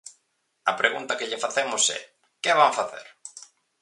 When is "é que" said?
1.97-2.57